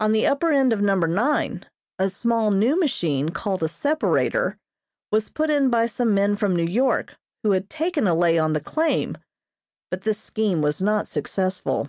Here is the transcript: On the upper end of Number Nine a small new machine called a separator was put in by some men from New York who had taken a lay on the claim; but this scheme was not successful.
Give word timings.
On 0.00 0.10
the 0.10 0.26
upper 0.26 0.50
end 0.50 0.72
of 0.72 0.80
Number 0.82 1.06
Nine 1.06 1.64
a 1.96 2.10
small 2.10 2.50
new 2.50 2.76
machine 2.80 3.28
called 3.28 3.62
a 3.62 3.68
separator 3.68 4.58
was 5.12 5.28
put 5.28 5.48
in 5.48 5.70
by 5.70 5.86
some 5.86 6.12
men 6.12 6.34
from 6.34 6.56
New 6.56 6.64
York 6.66 7.16
who 7.44 7.52
had 7.52 7.70
taken 7.70 8.08
a 8.08 8.14
lay 8.16 8.36
on 8.36 8.52
the 8.52 8.60
claim; 8.60 9.16
but 9.88 10.02
this 10.02 10.18
scheme 10.18 10.60
was 10.60 10.80
not 10.82 11.06
successful. 11.06 11.88